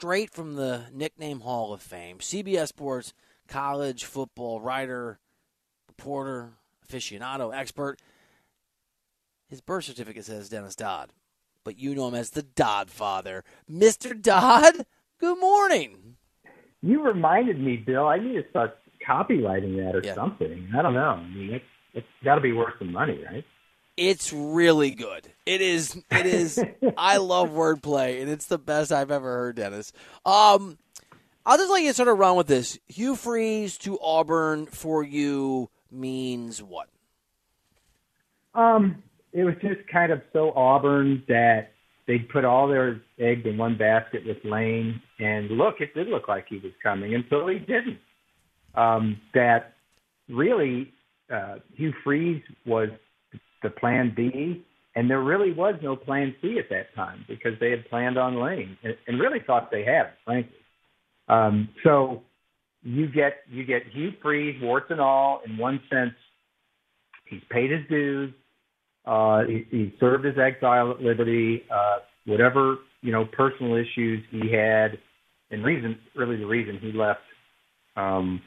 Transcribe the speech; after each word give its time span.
Straight 0.00 0.30
from 0.30 0.54
the 0.54 0.84
nickname 0.92 1.40
Hall 1.40 1.72
of 1.72 1.82
Fame, 1.82 2.18
CBS 2.18 2.68
Sports 2.68 3.12
college 3.48 4.04
football 4.04 4.60
writer, 4.60 5.18
reporter, 5.88 6.50
aficionado, 6.88 7.52
expert– 7.52 8.00
his 9.50 9.60
birth 9.60 9.86
certificate 9.86 10.24
says 10.26 10.48
Dennis 10.50 10.76
Dodd, 10.76 11.10
but 11.64 11.78
you 11.78 11.96
know 11.96 12.06
him 12.06 12.14
as 12.14 12.30
the 12.30 12.42
Dodd 12.44 12.90
father. 12.90 13.42
Mr. 13.68 14.20
Dodd, 14.22 14.86
good 15.18 15.40
morning. 15.40 16.14
You 16.80 17.02
reminded 17.02 17.58
me, 17.58 17.76
Bill. 17.78 18.06
I 18.06 18.18
need 18.18 18.34
to 18.34 18.48
start 18.50 18.76
copywriting 19.04 19.76
that 19.84 19.96
or 19.96 20.02
Yeah. 20.04 20.14
something. 20.14 20.70
I 20.78 20.82
don't 20.82 20.94
know. 20.94 21.00
I 21.00 21.26
mean, 21.28 21.54
it's, 21.54 21.64
it's 21.94 22.06
got 22.22 22.36
to 22.36 22.40
be 22.40 22.52
worth 22.52 22.74
some 22.78 22.92
money, 22.92 23.18
right? 23.24 23.44
It's 23.98 24.32
really 24.32 24.92
good. 24.92 25.26
It 25.44 25.60
is. 25.60 26.00
It 26.08 26.24
is. 26.24 26.62
I 26.96 27.16
love 27.16 27.50
wordplay, 27.50 28.22
and 28.22 28.30
it's 28.30 28.46
the 28.46 28.56
best 28.56 28.92
I've 28.92 29.10
ever 29.10 29.28
heard, 29.28 29.56
Dennis. 29.56 29.92
Um, 30.24 30.78
I'll 31.44 31.58
just 31.58 31.68
let 31.68 31.82
you 31.82 31.92
sort 31.92 32.06
of 32.08 32.16
run 32.16 32.36
with 32.36 32.46
this. 32.46 32.78
Hugh 32.86 33.16
Freeze 33.16 33.76
to 33.78 33.98
Auburn 34.00 34.66
for 34.66 35.02
you 35.02 35.68
means 35.90 36.62
what? 36.62 36.88
Um, 38.54 39.02
it 39.32 39.42
was 39.42 39.54
just 39.60 39.80
kind 39.90 40.12
of 40.12 40.22
so 40.32 40.52
Auburn 40.52 41.24
that 41.26 41.72
they'd 42.06 42.28
put 42.28 42.44
all 42.44 42.68
their 42.68 43.00
eggs 43.18 43.46
in 43.46 43.58
one 43.58 43.76
basket 43.76 44.24
with 44.24 44.38
Lane, 44.44 45.02
and 45.18 45.50
look, 45.50 45.80
it 45.80 45.92
did 45.92 46.06
look 46.06 46.28
like 46.28 46.46
he 46.48 46.58
was 46.58 46.72
coming 46.84 47.16
until 47.16 47.48
he 47.48 47.58
didn't. 47.58 47.98
Um, 48.76 49.20
that 49.34 49.74
really, 50.28 50.92
uh, 51.32 51.56
Hugh 51.74 51.92
Freeze 52.04 52.44
was 52.64 52.90
the 53.62 53.70
plan 53.70 54.12
B, 54.16 54.64
and 54.94 55.08
there 55.08 55.22
really 55.22 55.52
was 55.52 55.74
no 55.82 55.96
plan 55.96 56.34
C 56.40 56.58
at 56.58 56.68
that 56.70 56.94
time 56.94 57.24
because 57.28 57.52
they 57.60 57.70
had 57.70 57.88
planned 57.88 58.18
on 58.18 58.40
Lane 58.40 58.76
and, 58.82 58.94
and 59.06 59.20
really 59.20 59.40
thought 59.46 59.70
they 59.70 59.84
had, 59.84 60.12
frankly. 60.24 60.54
Um, 61.28 61.68
so 61.84 62.22
you 62.82 63.06
get 63.08 63.38
you 63.50 63.64
get 63.64 63.82
Hugh 63.92 64.12
Freeze, 64.22 64.56
warts 64.62 64.86
and 64.90 65.00
all. 65.00 65.42
In 65.46 65.56
one 65.56 65.80
sense, 65.90 66.14
he's 67.26 67.42
paid 67.50 67.70
his 67.70 67.86
dues. 67.88 68.32
Uh, 69.04 69.44
he, 69.44 69.66
he 69.70 69.94
served 70.00 70.24
his 70.24 70.36
exile 70.38 70.90
at 70.90 71.00
Liberty. 71.00 71.62
Uh, 71.70 71.98
whatever 72.26 72.76
you 73.00 73.12
know, 73.12 73.24
personal 73.24 73.74
issues 73.76 74.24
he 74.30 74.52
had, 74.52 74.98
and 75.50 75.64
reason 75.64 75.98
really 76.14 76.36
the 76.36 76.46
reason 76.46 76.78
he 76.80 76.92
left 76.92 77.20
um, 77.96 78.40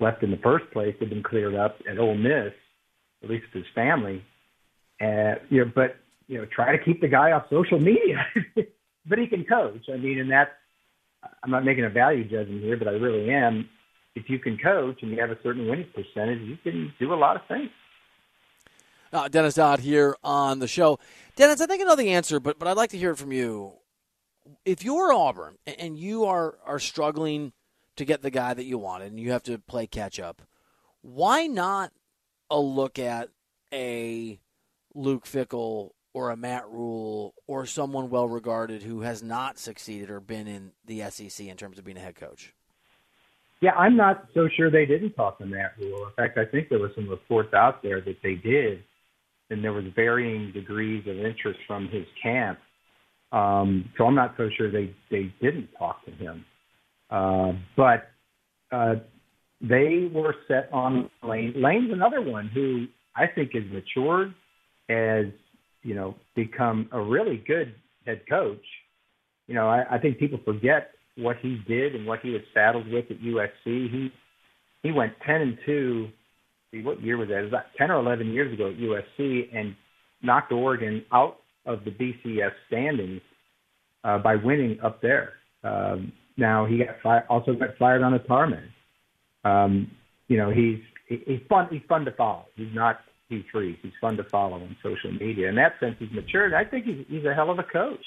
left 0.00 0.22
in 0.22 0.30
the 0.30 0.38
first 0.38 0.64
place 0.72 0.94
had 0.98 1.10
been 1.10 1.22
cleared 1.22 1.54
up 1.54 1.76
at 1.90 1.98
Ole 1.98 2.16
Miss, 2.16 2.52
at 3.22 3.30
least 3.30 3.46
his 3.52 3.64
family. 3.74 4.22
Uh, 5.02 5.34
you 5.50 5.64
know, 5.64 5.72
but 5.74 5.96
you 6.28 6.38
know, 6.38 6.46
try 6.46 6.76
to 6.76 6.82
keep 6.82 7.00
the 7.00 7.08
guy 7.08 7.32
off 7.32 7.46
social 7.50 7.80
media. 7.80 8.24
but 9.06 9.18
he 9.18 9.26
can 9.26 9.44
coach. 9.44 9.88
I 9.92 9.96
mean, 9.96 10.18
and 10.20 10.30
that's 10.30 10.50
I'm 11.42 11.50
not 11.50 11.64
making 11.64 11.84
a 11.84 11.90
value 11.90 12.24
judgment 12.24 12.62
here, 12.62 12.76
but 12.76 12.88
I 12.88 12.92
really 12.92 13.30
am. 13.30 13.68
If 14.14 14.28
you 14.28 14.38
can 14.38 14.58
coach 14.58 15.02
and 15.02 15.10
you 15.10 15.20
have 15.20 15.30
a 15.30 15.38
certain 15.42 15.68
winning 15.68 15.88
percentage, 15.94 16.40
you 16.42 16.56
can 16.62 16.92
do 16.98 17.12
a 17.12 17.16
lot 17.16 17.36
of 17.36 17.42
things. 17.48 17.70
Uh, 19.12 19.28
Dennis 19.28 19.54
Dodd 19.54 19.80
here 19.80 20.16
on 20.22 20.58
the 20.58 20.68
show. 20.68 20.98
Dennis, 21.36 21.60
I 21.60 21.66
think 21.66 21.82
I 21.82 21.84
know 21.84 21.96
the 21.96 22.10
answer, 22.12 22.40
but 22.40 22.58
but 22.58 22.68
I'd 22.68 22.76
like 22.76 22.90
to 22.90 22.98
hear 22.98 23.10
it 23.12 23.18
from 23.18 23.32
you. 23.32 23.74
If 24.64 24.84
you're 24.84 25.12
Auburn 25.12 25.58
and- 25.66 25.76
and 25.78 25.98
you 25.98 26.24
are 26.24 26.58
are 26.64 26.78
struggling 26.78 27.52
to 27.96 28.04
get 28.04 28.22
the 28.22 28.30
guy 28.30 28.54
that 28.54 28.64
you 28.64 28.78
wanted, 28.78 29.08
and 29.08 29.20
you 29.20 29.32
have 29.32 29.42
to 29.44 29.58
play 29.58 29.86
catch 29.86 30.18
up, 30.18 30.42
why 31.02 31.46
not 31.46 31.92
a 32.50 32.58
look 32.58 32.98
at 32.98 33.28
a 33.72 34.38
Luke 34.94 35.24
Fickell 35.24 35.90
or 36.14 36.30
a 36.30 36.36
Matt 36.36 36.68
Rhule 36.68 37.34
or 37.46 37.66
someone 37.66 38.10
well 38.10 38.28
regarded 38.28 38.82
who 38.82 39.00
has 39.00 39.22
not 39.22 39.58
succeeded 39.58 40.10
or 40.10 40.20
been 40.20 40.46
in 40.46 40.72
the 40.84 41.02
SEC 41.10 41.46
in 41.46 41.56
terms 41.56 41.78
of 41.78 41.84
being 41.84 41.96
a 41.96 42.00
head 42.00 42.16
coach? 42.16 42.54
Yeah, 43.60 43.72
I'm 43.72 43.96
not 43.96 44.26
so 44.34 44.48
sure 44.56 44.70
they 44.70 44.86
didn't 44.86 45.12
talk 45.12 45.38
to 45.38 45.46
Matt 45.46 45.74
Rhule. 45.78 46.06
In 46.06 46.12
fact, 46.16 46.36
I 46.36 46.44
think 46.44 46.68
there 46.68 46.80
were 46.80 46.90
some 46.96 47.08
reports 47.08 47.54
out 47.54 47.82
there 47.82 48.00
that 48.00 48.16
they 48.22 48.34
did, 48.34 48.82
and 49.50 49.62
there 49.62 49.72
was 49.72 49.84
varying 49.94 50.50
degrees 50.52 51.06
of 51.06 51.16
interest 51.16 51.60
from 51.66 51.88
his 51.88 52.04
camp. 52.20 52.58
Um, 53.30 53.88
so 53.96 54.04
I'm 54.04 54.16
not 54.16 54.34
so 54.36 54.48
sure 54.58 54.70
they 54.70 54.94
they 55.10 55.32
didn't 55.40 55.68
talk 55.78 56.04
to 56.04 56.10
him. 56.10 56.44
Uh, 57.08 57.52
but 57.76 58.10
uh, 58.72 58.96
they 59.60 60.10
were 60.12 60.34
set 60.48 60.68
on 60.72 61.08
Lane. 61.22 61.54
Lane's 61.56 61.92
another 61.92 62.20
one 62.20 62.48
who 62.48 62.86
I 63.14 63.26
think 63.26 63.52
is 63.54 63.62
matured, 63.70 64.34
has 64.88 65.26
you 65.82 65.94
know 65.94 66.14
become 66.34 66.88
a 66.92 67.00
really 67.00 67.42
good 67.46 67.74
head 68.06 68.22
coach. 68.28 68.64
You 69.46 69.54
know, 69.54 69.68
I, 69.68 69.96
I 69.96 69.98
think 69.98 70.18
people 70.18 70.40
forget 70.44 70.90
what 71.16 71.36
he 71.42 71.60
did 71.68 71.94
and 71.94 72.06
what 72.06 72.20
he 72.20 72.30
was 72.30 72.42
saddled 72.54 72.88
with 72.88 73.10
at 73.10 73.20
USC. 73.20 73.50
He 73.64 74.12
he 74.82 74.92
went 74.92 75.12
ten 75.26 75.40
and 75.40 75.58
two. 75.66 76.08
See, 76.70 76.82
what 76.82 77.02
year 77.02 77.16
was 77.18 77.28
that? 77.28 77.38
It 77.38 77.42
was 77.42 77.50
about 77.50 77.66
ten 77.76 77.90
or 77.90 77.96
eleven 77.96 78.28
years 78.28 78.52
ago 78.52 78.70
at 78.70 78.76
USC, 78.76 79.54
and 79.54 79.74
knocked 80.22 80.52
Oregon 80.52 81.04
out 81.12 81.38
of 81.66 81.84
the 81.84 81.90
BCS 81.90 82.52
standings 82.68 83.20
uh, 84.04 84.18
by 84.18 84.36
winning 84.36 84.78
up 84.82 85.00
there. 85.02 85.34
Um, 85.64 86.12
now 86.36 86.66
he 86.66 86.78
got 86.78 86.96
fi- 87.02 87.26
also 87.28 87.54
got 87.54 87.76
fired 87.78 88.02
on 88.02 88.14
a 88.14 88.18
tarmac. 88.20 88.64
Um, 89.44 89.90
you 90.28 90.36
know, 90.36 90.50
he's 90.50 90.78
he, 91.08 91.22
he's 91.26 91.40
fun. 91.48 91.68
He's 91.70 91.82
fun 91.88 92.04
to 92.04 92.12
follow. 92.12 92.46
He's 92.56 92.74
not 92.74 93.00
Hugh 93.28 93.44
Freeze. 93.50 93.78
He's 93.82 93.92
fun 94.00 94.16
to 94.16 94.24
follow 94.24 94.54
on 94.56 94.76
social 94.82 95.12
media. 95.12 95.48
In 95.48 95.54
that 95.56 95.78
sense, 95.80 95.96
he's 95.98 96.10
matured. 96.12 96.54
I 96.54 96.64
think 96.64 96.84
he's 96.84 97.04
he's 97.08 97.24
a 97.24 97.34
hell 97.34 97.50
of 97.50 97.58
a 97.58 97.62
coach. 97.62 98.04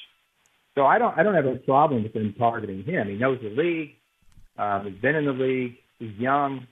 So 0.75 0.85
I 0.85 0.97
don't 0.97 1.17
I 1.17 1.23
don't 1.23 1.35
have 1.35 1.45
a 1.45 1.55
problem 1.55 2.03
with 2.03 2.13
them 2.13 2.33
targeting 2.37 2.83
him. 2.83 3.07
He 3.07 3.15
knows 3.15 3.39
the 3.41 3.49
league. 3.49 3.95
Um, 4.57 4.85
he's 4.91 5.01
been 5.01 5.15
in 5.15 5.25
the 5.25 5.33
league. 5.33 5.77
He's 5.99 6.15
young. 6.17 6.67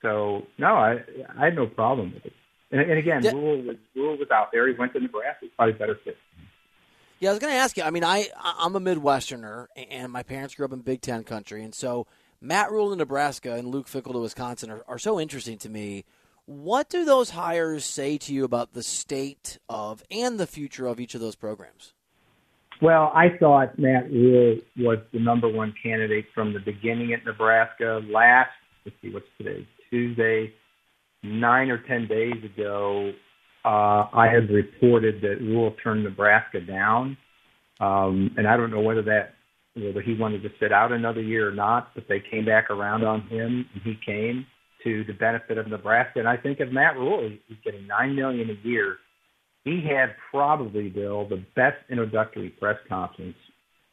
So 0.00 0.46
no, 0.58 0.74
I 0.74 1.02
I 1.38 1.44
had 1.46 1.54
no 1.56 1.66
problem 1.66 2.12
with 2.14 2.26
it. 2.26 2.32
And, 2.70 2.80
and 2.80 2.98
again, 2.98 3.22
Yeah. 3.22 3.32
Rhule 3.32 3.62
was 3.62 3.76
Rhule 3.94 4.16
was 4.16 4.30
out 4.30 4.50
there. 4.52 4.66
He 4.68 4.74
went 4.74 4.92
to 4.94 5.00
Nebraska. 5.00 5.38
He's 5.42 5.50
probably 5.56 5.74
better 5.74 5.98
fit. 6.04 6.16
Yeah, 7.20 7.28
I 7.28 7.32
was 7.34 7.38
going 7.38 7.52
to 7.52 7.58
ask 7.58 7.76
you. 7.76 7.84
I 7.84 7.90
mean, 7.90 8.02
I 8.02 8.28
I- 8.36 8.56
I'm 8.60 8.74
a 8.74 8.80
Midwesterner, 8.80 9.66
and 9.90 10.10
my 10.10 10.22
parents 10.24 10.54
grew 10.56 10.64
up 10.64 10.72
in 10.72 10.80
Big 10.80 11.02
Ten 11.02 11.22
country, 11.22 11.62
and 11.62 11.72
so 11.74 12.06
Matt 12.40 12.72
Rhule 12.72 12.90
to 12.90 12.96
Nebraska 12.96 13.54
and 13.54 13.68
Luke 13.68 13.86
Fickell 13.86 14.12
to 14.12 14.18
Wisconsin 14.18 14.70
are, 14.70 14.82
are 14.88 14.98
so 14.98 15.20
interesting 15.20 15.58
to 15.58 15.68
me. 15.68 16.04
What 16.46 16.90
do 16.90 17.04
those 17.04 17.30
hires 17.30 17.84
say 17.84 18.18
to 18.18 18.34
you 18.34 18.44
about 18.44 18.72
the 18.72 18.82
state 18.82 19.58
of 19.68 20.02
and 20.10 20.40
the 20.40 20.46
future 20.46 20.86
of 20.86 20.98
each 20.98 21.14
of 21.14 21.20
those 21.20 21.36
programs? 21.36 21.94
Well, 22.80 23.12
I 23.14 23.28
thought 23.38 23.78
Matt 23.78 24.10
Rhule 24.10 24.58
was 24.76 24.98
the 25.12 25.20
number 25.20 25.48
one 25.48 25.72
candidate 25.80 26.26
from 26.34 26.52
the 26.52 26.58
beginning 26.58 27.12
at 27.12 27.24
Nebraska. 27.24 28.00
Last, 28.10 28.50
let's 28.84 28.96
see, 29.00 29.12
what's 29.12 29.26
today? 29.38 29.66
Tuesday, 29.88 30.52
nine 31.22 31.70
or 31.70 31.78
ten 31.86 32.08
days 32.08 32.42
ago, 32.42 33.12
uh, 33.64 34.08
I 34.12 34.26
had 34.26 34.50
reported 34.50 35.20
that 35.20 35.40
Rhule 35.40 35.76
turned 35.80 36.02
Nebraska 36.02 36.60
down, 36.60 37.16
um, 37.78 38.34
and 38.36 38.48
I 38.48 38.56
don't 38.56 38.72
know 38.72 38.80
whether 38.80 39.02
that 39.02 39.34
whether 39.74 40.02
he 40.02 40.14
wanted 40.14 40.42
to 40.42 40.50
sit 40.60 40.72
out 40.72 40.90
another 40.90 41.22
year 41.22 41.48
or 41.48 41.54
not, 41.54 41.94
but 41.94 42.04
they 42.08 42.20
came 42.20 42.44
back 42.44 42.68
around 42.68 43.04
on 43.04 43.22
him, 43.28 43.64
and 43.72 43.82
he 43.84 43.96
came 44.04 44.44
to 44.84 45.04
the 45.04 45.12
benefit 45.12 45.58
of 45.58 45.68
Nebraska. 45.68 46.18
And 46.18 46.28
I 46.28 46.36
think 46.36 46.60
of 46.60 46.72
Matt 46.72 46.96
Rhule, 46.96 47.30
he's 47.48 47.58
getting 47.64 47.86
nine 47.86 48.14
million 48.14 48.50
a 48.50 48.66
year 48.66 48.98
he 49.64 49.80
had 49.88 50.16
probably, 50.30 50.88
Bill, 50.88 51.28
the 51.28 51.44
best 51.54 51.76
introductory 51.88 52.50
press 52.50 52.76
conference 52.88 53.36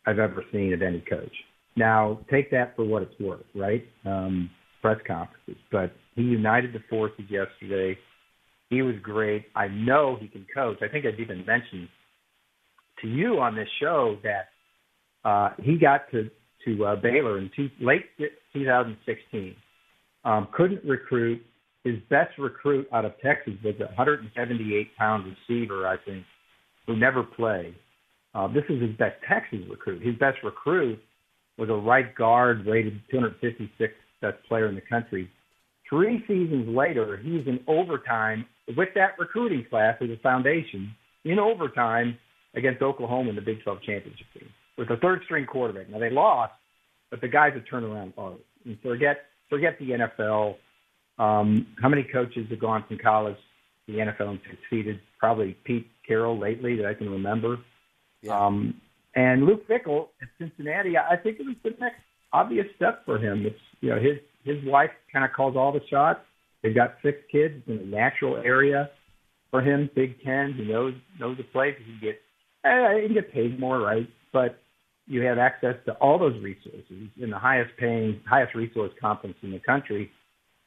I've 0.06 0.20
ever 0.20 0.44
seen 0.52 0.74
of 0.74 0.82
any 0.82 1.02
coach. 1.02 1.34
Now, 1.76 2.20
take 2.32 2.50
that 2.52 2.76
for 2.76 2.84
what 2.84 3.04
it's 3.04 3.20
worth, 3.20 3.46
right? 3.56 3.86
Um, 4.06 4.50
press 4.82 4.98
conferences. 5.06 5.62
But 5.72 5.92
he 6.16 6.24
united 6.24 6.74
the 6.74 6.80
forces 6.90 7.26
yesterday. 7.30 7.98
He 8.70 8.82
was 8.82 8.96
great. 9.04 9.46
I 9.56 9.68
know 9.68 10.18
he 10.20 10.28
can 10.28 10.46
coach. 10.54 10.78
I 10.82 10.88
think 10.88 11.06
I've 11.06 11.20
even 11.20 11.46
mentioned 11.46 11.88
to 13.02 13.08
you 13.08 13.40
on 13.40 13.56
this 13.56 13.70
show 13.80 14.18
that 14.24 14.50
uh, 15.28 15.54
he 15.62 15.78
got 15.78 16.10
to 16.12 16.30
to 16.66 16.86
uh, 16.86 16.96
Baylor 16.98 17.38
in 17.38 17.50
two, 17.56 17.70
late 17.80 18.04
2016. 18.52 19.56
Um, 20.24 20.48
couldn't 20.52 20.84
recruit. 20.84 21.42
His 21.84 21.96
best 22.10 22.38
recruit 22.38 22.88
out 22.92 23.06
of 23.06 23.14
Texas 23.22 23.54
was 23.64 23.76
a 23.80 23.86
178 23.86 24.96
pound 24.98 25.26
receiver, 25.26 25.88
I 25.88 25.98
think, 26.06 26.26
who 26.88 26.98
never 26.98 27.24
played. 27.24 27.76
Uh, 28.34 28.48
this 28.48 28.64
is 28.70 28.82
his 28.82 28.96
best 28.98 29.16
Texas 29.28 29.60
recruit. 29.70 30.02
His 30.02 30.16
best 30.16 30.38
recruit 30.44 31.00
was 31.58 31.70
a 31.70 31.74
right 31.74 32.14
guard 32.16 32.66
rated 32.66 33.02
256th 33.14 33.90
best 34.22 34.38
player 34.48 34.68
in 34.68 34.76
the 34.76 34.82
country. 34.82 35.30
Three 35.90 36.24
seasons 36.28 36.68
later, 36.68 37.18
he's 37.18 37.48
in 37.48 37.60
overtime 37.68 38.46
with 38.78 38.90
that 38.96 39.18
recruiting 39.18 39.66
class 39.70 39.98
as 40.02 40.10
a 40.10 40.18
foundation 40.22 40.92
in 41.26 41.40
overtime 41.40 42.18
against 42.56 42.82
Oklahoma 42.82 43.30
in 43.30 43.36
the 43.36 43.42
Big 43.42 43.64
12 43.64 43.80
championship 43.82 44.28
game 44.34 44.50
with 44.78 44.90
a 44.90 44.98
third 44.98 45.22
string 45.26 45.46
quarterback. 45.46 45.90
Now 45.90 46.00
they 46.00 46.10
lost, 46.10 46.54
but 47.10 47.22
the 47.22 47.28
guys 47.28 47.54
have 47.54 47.64
turned 47.70 47.86
around 47.86 48.14
hard. 48.16 48.38
And 48.66 48.78
forget 48.82 49.18
forget 49.50 49.78
the 49.80 49.92
NFL. 49.92 50.56
Um, 51.18 51.68
how 51.82 51.90
many 51.90 52.04
coaches 52.04 52.48
have 52.50 52.60
gone 52.60 52.86
from 52.88 52.98
college 52.98 53.38
to 53.86 53.94
the 53.94 54.00
NFL 54.00 54.30
and 54.30 54.40
succeeded? 54.50 55.00
Probably 55.20 55.58
Pete 55.66 55.90
Carroll 56.08 56.40
lately 56.40 56.76
that 56.78 56.86
I 56.86 56.94
can 56.94 57.10
remember. 57.10 57.58
Yeah. 58.22 58.38
Um, 58.38 58.80
and 59.16 59.46
Luke 59.46 59.68
Fickell 59.68 60.10
at 60.22 60.30
Cincinnati, 60.38 60.98
I 60.98 61.16
think 61.18 61.40
it 61.40 61.46
was 61.46 61.56
the 61.64 61.72
next 61.80 62.02
obvious 62.32 62.68
step 62.76 63.04
for 63.06 63.18
him. 63.18 63.46
It's 63.46 63.60
you 63.82 63.90
know 63.90 64.00
his 64.00 64.18
his 64.44 64.64
wife 64.66 64.92
kind 65.12 65.26
of 65.26 65.32
calls 65.34 65.56
all 65.56 65.72
the 65.72 65.82
shots. 65.90 66.22
They've 66.62 66.76
got 66.76 66.96
six 67.04 67.18
kids 67.32 67.64
in 67.68 67.80
a 67.80 67.86
natural 67.86 68.38
area 68.38 68.90
for 69.52 69.62
him. 69.62 69.90
Big 69.96 70.22
Ten, 70.24 70.54
he 70.54 70.64
knows 70.64 70.94
knows 71.20 71.38
the 71.38 71.44
place. 71.44 71.76
He 71.78 71.84
can 71.86 72.00
get 72.02 72.22
eh, 72.66 73.02
he 73.02 73.06
can 73.08 73.14
get 73.16 73.34
paid 73.34 73.60
more, 73.60 73.80
right? 73.80 74.08
But 74.32 74.62
you 75.10 75.22
have 75.24 75.40
access 75.40 75.76
to 75.86 75.94
all 75.94 76.20
those 76.20 76.40
resources 76.42 77.10
in 77.20 77.32
the 77.32 77.38
highest 77.40 77.76
paying, 77.78 78.22
highest 78.28 78.54
resource 78.54 78.92
conference 79.02 79.36
in 79.42 79.52
the 79.52 79.60
country. 79.60 80.12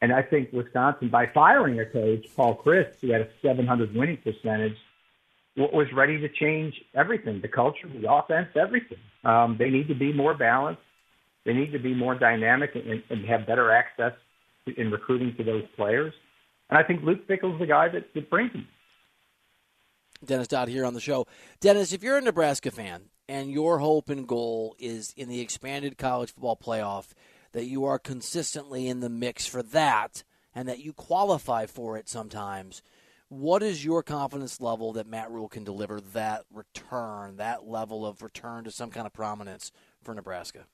And 0.02 0.12
I 0.12 0.20
think 0.20 0.52
Wisconsin, 0.52 1.10
by 1.10 1.26
firing 1.26 1.78
a 1.78 1.86
coach, 1.86 2.26
Paul 2.36 2.60
Chryst, 2.62 3.00
who 3.00 3.12
had 3.12 3.20
a 3.20 3.28
700 3.40 3.94
winning 3.94 4.18
percentage, 4.18 4.76
was 5.56 5.86
ready 5.94 6.18
to 6.18 6.28
change 6.28 6.74
everything 6.94 7.40
the 7.40 7.48
culture, 7.48 7.88
the 7.88 8.12
offense, 8.12 8.48
everything. 8.60 8.98
Um, 9.24 9.56
they 9.58 9.70
need 9.70 9.86
to 9.88 9.94
be 9.94 10.12
more 10.12 10.34
balanced. 10.34 10.82
They 11.44 11.52
need 11.52 11.70
to 11.72 11.78
be 11.78 11.94
more 11.94 12.16
dynamic 12.16 12.74
and, 12.74 13.02
and 13.10 13.24
have 13.26 13.46
better 13.46 13.70
access 13.70 14.12
in 14.76 14.90
recruiting 14.90 15.36
to 15.36 15.44
those 15.44 15.64
players. 15.76 16.12
And 16.68 16.78
I 16.78 16.82
think 16.82 17.04
Luke 17.04 17.28
Fickell's 17.28 17.60
the 17.60 17.66
guy 17.66 17.88
that, 17.90 18.12
that 18.14 18.28
brings 18.28 18.52
them. 18.52 18.66
Dennis 20.24 20.48
Dodd 20.48 20.68
here 20.68 20.84
on 20.84 20.94
the 20.94 21.00
show. 21.00 21.26
Dennis, 21.60 21.92
if 21.92 22.02
you're 22.02 22.16
a 22.16 22.20
Nebraska 22.20 22.70
fan 22.70 23.02
and 23.28 23.50
your 23.50 23.78
hope 23.78 24.10
and 24.10 24.26
goal 24.26 24.74
is 24.78 25.12
in 25.16 25.28
the 25.28 25.40
expanded 25.40 25.98
college 25.98 26.32
football 26.32 26.56
playoff, 26.56 27.08
that 27.52 27.66
you 27.66 27.84
are 27.84 27.98
consistently 27.98 28.88
in 28.88 29.00
the 29.00 29.08
mix 29.08 29.46
for 29.46 29.62
that 29.62 30.24
and 30.54 30.68
that 30.68 30.80
you 30.80 30.92
qualify 30.92 31.66
for 31.66 31.96
it 31.96 32.08
sometimes, 32.08 32.82
what 33.28 33.62
is 33.62 33.84
your 33.84 34.02
confidence 34.02 34.60
level 34.60 34.92
that 34.92 35.06
Matt 35.06 35.30
Rhule 35.30 35.48
can 35.48 35.64
deliver 35.64 36.00
that 36.00 36.44
return, 36.52 37.36
that 37.36 37.66
level 37.66 38.04
of 38.04 38.22
return 38.22 38.64
to 38.64 38.70
some 38.70 38.90
kind 38.90 39.06
of 39.06 39.12
prominence 39.12 39.72
for 40.02 40.14
Nebraska? 40.14 40.66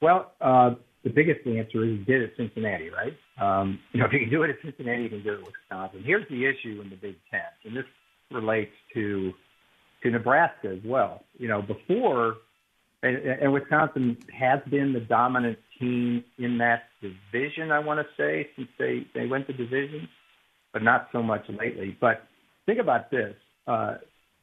Well, 0.00 0.32
uh, 0.40 0.74
the 1.04 1.10
biggest 1.10 1.46
answer 1.46 1.84
is 1.84 1.98
he 1.98 2.04
did 2.04 2.22
it 2.22 2.30
at 2.30 2.36
Cincinnati, 2.36 2.90
right? 2.90 3.16
Um, 3.40 3.78
you 3.92 4.00
know, 4.00 4.06
if 4.06 4.12
you 4.12 4.18
can 4.18 4.30
do 4.30 4.42
it 4.42 4.50
at 4.50 4.56
Cincinnati, 4.62 5.04
you 5.04 5.08
can 5.08 5.22
do 5.22 5.34
it 5.34 5.40
at 5.40 5.46
Wisconsin. 5.46 6.02
Here's 6.04 6.28
the 6.28 6.44
issue 6.44 6.80
in 6.82 6.90
the 6.90 6.96
Big 6.96 7.16
Ten, 7.30 7.40
and 7.64 7.76
this 7.76 7.84
relates 8.32 8.72
to 8.94 9.32
to 10.02 10.10
Nebraska 10.10 10.68
as 10.68 10.84
well. 10.84 11.24
You 11.38 11.48
know, 11.48 11.62
before 11.62 12.36
and, 13.02 13.16
and 13.16 13.52
Wisconsin 13.52 14.16
has 14.32 14.60
been 14.70 14.92
the 14.92 15.00
dominant 15.00 15.58
team 15.78 16.24
in 16.38 16.58
that 16.58 16.84
division. 17.00 17.72
I 17.72 17.80
want 17.80 18.00
to 18.00 18.06
say 18.16 18.48
since 18.56 18.68
they 18.78 19.06
they 19.14 19.26
went 19.26 19.46
to 19.48 19.52
divisions, 19.52 20.08
but 20.72 20.82
not 20.82 21.08
so 21.12 21.22
much 21.22 21.44
lately. 21.48 21.96
But 22.00 22.24
think 22.66 22.78
about 22.78 23.10
this: 23.10 23.34
uh, 23.66 23.96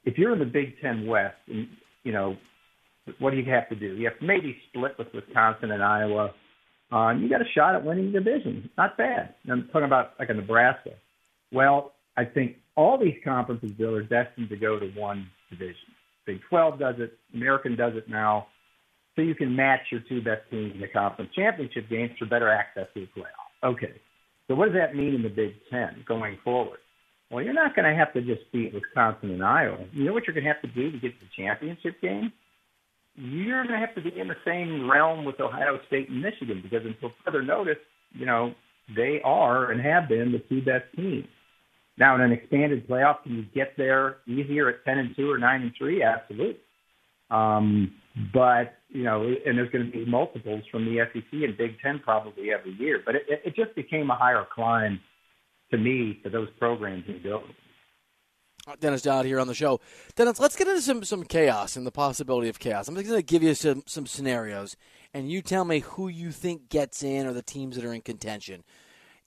if 0.04 0.18
you're 0.18 0.32
in 0.32 0.38
the 0.38 0.44
Big 0.44 0.80
Ten 0.80 1.06
West, 1.06 1.36
and 1.48 1.68
you 2.04 2.12
know, 2.12 2.36
what 3.18 3.30
do 3.30 3.38
you 3.38 3.50
have 3.50 3.68
to 3.70 3.74
do? 3.74 3.96
You 3.96 4.06
have 4.08 4.18
to 4.18 4.24
maybe 4.26 4.56
split 4.68 4.98
with 4.98 5.08
Wisconsin 5.14 5.70
and 5.70 5.82
Iowa. 5.82 6.32
Uh, 6.92 7.12
you 7.12 7.30
got 7.30 7.40
a 7.40 7.48
shot 7.54 7.76
at 7.76 7.84
winning 7.84 8.12
the 8.12 8.18
division. 8.20 8.68
Not 8.76 8.98
bad. 8.98 9.34
I'm 9.50 9.68
talking 9.68 9.84
about 9.84 10.12
like 10.18 10.28
a 10.28 10.34
Nebraska. 10.34 10.90
Well, 11.52 11.92
I 12.20 12.24
think 12.26 12.56
all 12.76 12.98
these 12.98 13.16
conferences, 13.24 13.70
Bill, 13.72 13.94
are 13.94 14.02
destined 14.02 14.50
to 14.50 14.56
go 14.56 14.78
to 14.78 14.86
one 14.88 15.26
division. 15.48 15.88
Big 16.26 16.40
12 16.50 16.78
does 16.78 16.96
it. 16.98 17.18
American 17.34 17.76
does 17.76 17.94
it 17.96 18.10
now. 18.10 18.48
So 19.16 19.22
you 19.22 19.34
can 19.34 19.56
match 19.56 19.80
your 19.90 20.02
two 20.06 20.20
best 20.22 20.42
teams 20.50 20.74
in 20.74 20.80
the 20.80 20.88
conference 20.88 21.30
championship 21.34 21.88
games 21.88 22.10
for 22.18 22.26
better 22.26 22.50
access 22.50 22.86
to 22.94 23.00
the 23.00 23.20
playoff. 23.20 23.70
Okay. 23.72 23.94
So 24.48 24.54
what 24.54 24.66
does 24.66 24.74
that 24.74 24.94
mean 24.94 25.14
in 25.14 25.22
the 25.22 25.30
Big 25.30 25.54
Ten 25.70 26.04
going 26.06 26.36
forward? 26.44 26.80
Well, 27.30 27.42
you're 27.42 27.54
not 27.54 27.74
going 27.74 27.90
to 27.90 27.96
have 27.96 28.12
to 28.12 28.20
just 28.20 28.50
beat 28.52 28.74
Wisconsin 28.74 29.30
and 29.30 29.42
Iowa. 29.42 29.78
You 29.92 30.04
know 30.04 30.12
what 30.12 30.26
you're 30.26 30.34
going 30.34 30.44
to 30.44 30.52
have 30.52 30.62
to 30.62 30.68
do 30.68 30.90
to 30.90 30.98
get 30.98 31.18
to 31.18 31.24
the 31.24 31.42
championship 31.42 32.00
game? 32.02 32.32
You're 33.14 33.64
going 33.64 33.80
to 33.80 33.86
have 33.86 33.94
to 33.94 34.02
be 34.02 34.18
in 34.18 34.28
the 34.28 34.36
same 34.44 34.90
realm 34.90 35.24
with 35.24 35.40
Ohio 35.40 35.78
State 35.86 36.10
and 36.10 36.20
Michigan 36.20 36.60
because 36.62 36.84
until 36.84 37.12
further 37.24 37.42
notice, 37.42 37.78
you 38.12 38.26
know, 38.26 38.54
they 38.94 39.20
are 39.24 39.70
and 39.70 39.80
have 39.80 40.08
been 40.08 40.32
the 40.32 40.40
two 40.48 40.62
best 40.62 40.84
teams. 40.94 41.28
Now, 42.00 42.14
in 42.14 42.22
an 42.22 42.32
expanded 42.32 42.88
playoff, 42.88 43.22
can 43.22 43.36
you 43.36 43.42
get 43.54 43.76
there 43.76 44.16
easier 44.26 44.70
at 44.70 44.84
10 44.86 44.98
and 44.98 45.14
2 45.14 45.30
or 45.30 45.36
9 45.36 45.62
and 45.62 45.72
3? 45.76 46.02
Absolutely. 46.02 46.56
Um, 47.30 47.92
but, 48.32 48.78
you 48.88 49.04
know, 49.04 49.22
and 49.22 49.58
there's 49.58 49.70
going 49.70 49.84
to 49.84 49.92
be 49.92 50.06
multiples 50.06 50.64
from 50.70 50.86
the 50.86 51.06
SEC 51.12 51.30
and 51.30 51.56
Big 51.58 51.78
Ten 51.80 52.00
probably 52.02 52.52
every 52.52 52.72
year. 52.72 53.02
But 53.04 53.16
it, 53.16 53.22
it 53.28 53.54
just 53.54 53.74
became 53.76 54.10
a 54.10 54.16
higher 54.16 54.46
climb 54.52 54.98
to 55.70 55.76
me 55.76 56.18
for 56.22 56.30
those 56.30 56.48
programs 56.58 57.04
in 57.06 57.22
building. 57.22 57.54
Dennis 58.80 59.02
Dodd 59.02 59.26
here 59.26 59.38
on 59.38 59.46
the 59.46 59.54
show. 59.54 59.80
Dennis, 60.16 60.40
let's 60.40 60.56
get 60.56 60.68
into 60.68 60.80
some, 60.80 61.04
some 61.04 61.22
chaos 61.22 61.76
and 61.76 61.86
the 61.86 61.92
possibility 61.92 62.48
of 62.48 62.58
chaos. 62.58 62.88
I'm 62.88 62.94
just 62.94 63.08
going 63.08 63.20
to 63.20 63.22
give 63.22 63.42
you 63.42 63.54
some, 63.54 63.82
some 63.86 64.06
scenarios, 64.06 64.74
and 65.12 65.30
you 65.30 65.42
tell 65.42 65.66
me 65.66 65.80
who 65.80 66.08
you 66.08 66.30
think 66.32 66.70
gets 66.70 67.02
in 67.02 67.26
or 67.26 67.34
the 67.34 67.42
teams 67.42 67.76
that 67.76 67.84
are 67.84 67.92
in 67.92 68.00
contention. 68.00 68.64